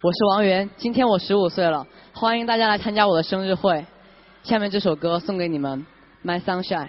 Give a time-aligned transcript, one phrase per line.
[0.00, 3.84] 我是王源今天我十五岁了欢迎大家来参加我的生日会。
[4.44, 5.84] 下面这首歌送给你们
[6.24, 6.88] my sunshine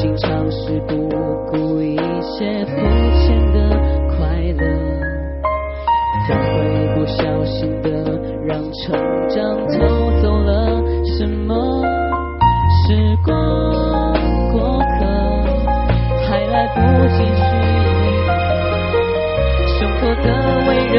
[0.00, 0.96] 经常是不
[1.50, 2.72] 顾一切肤
[3.18, 3.56] 浅的
[4.16, 4.62] 快乐，
[6.28, 6.46] 怎会
[6.94, 7.88] 不小心的
[8.46, 8.94] 让成
[9.28, 9.36] 长
[9.66, 9.76] 偷
[10.22, 11.82] 走了什么？
[12.86, 13.34] 时光
[14.52, 15.04] 过客
[16.28, 17.42] 还来不及寻
[17.90, 18.06] 觅，
[19.66, 20.26] 胸口的
[20.68, 20.96] 微热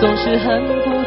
[0.00, 0.48] 总是很
[0.84, 0.97] 不。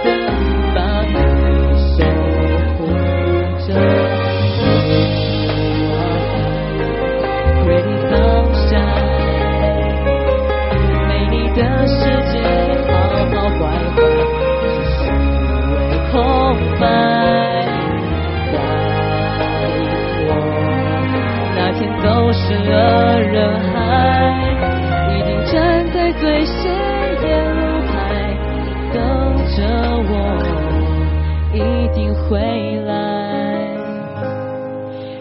[22.04, 23.76] 走失了人海，
[25.10, 26.72] 一定站在最显
[27.24, 27.94] 眼路牌
[28.94, 29.00] 等
[29.56, 29.58] 着
[30.10, 30.14] 我。
[31.54, 31.58] 一
[31.94, 32.40] 定回
[32.86, 32.90] 来。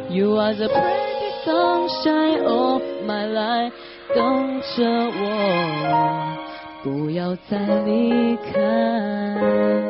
[0.09, 3.73] You are the pretty sunshine of my life，
[4.15, 5.23] 等着我
[6.83, 9.90] 不要再离开。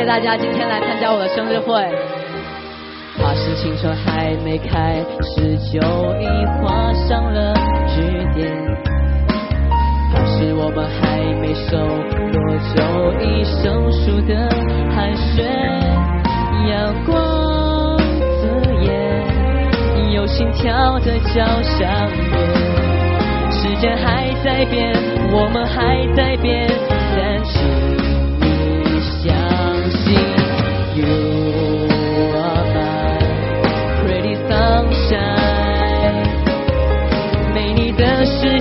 [0.00, 1.74] 谢谢大家今天来参加我的生日会。
[3.18, 5.78] 怕是青春还没开始就
[6.16, 7.52] 已画上了
[7.86, 8.00] 句
[8.34, 8.50] 点，
[10.10, 14.48] 怕是我们还没熟多久已生疏的
[14.96, 15.44] 寒暄。
[16.70, 17.98] 阳光
[18.40, 18.48] 刺
[18.82, 21.86] 眼，有心跳的交响
[22.30, 23.50] 乐。
[23.52, 24.94] 时间还在变，
[25.30, 26.70] 我们还在变。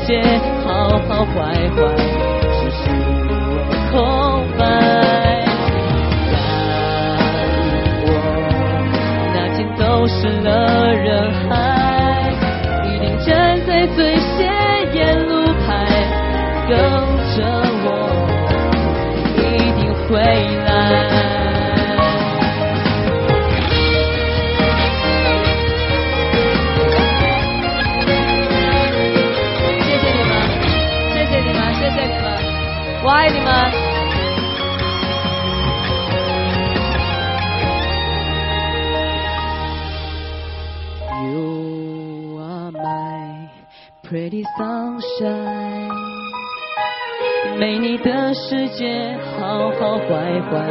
[0.10, 0.20] 些
[0.66, 1.38] 好好坏
[1.76, 1.78] 坏，
[2.52, 2.82] 只是
[3.30, 3.94] 我空
[4.58, 4.60] 白。
[6.34, 6.36] 但
[8.06, 8.10] 我
[9.36, 10.48] 那天走失了
[10.96, 11.08] 人
[11.48, 12.34] 海，
[12.88, 14.19] 一定站在最。
[33.10, 33.50] 我爱你们
[41.24, 43.50] you are my
[44.04, 45.90] pretty sunshine
[47.58, 50.70] 没你的世界好好坏坏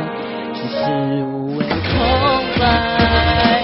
[0.55, 3.58] 只是无味空白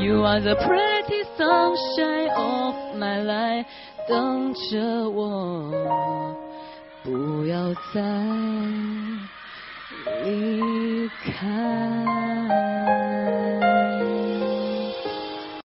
[0.00, 3.66] you are the pretty sunshine of my life
[4.08, 5.70] 等着我
[7.04, 8.00] 不要再
[10.24, 12.79] 离开